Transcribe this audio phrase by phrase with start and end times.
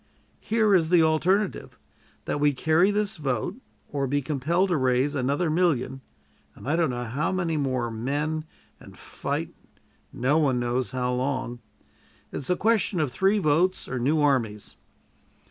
[0.39, 1.77] Here is the alternative:
[2.25, 3.57] that we carry this vote,
[3.91, 6.01] or be compelled to raise another million,
[6.55, 8.45] and I don't know how many more, men,
[8.79, 9.53] and fight
[10.11, 11.59] no one knows how long.
[12.31, 14.75] It is a question of three votes or new armies."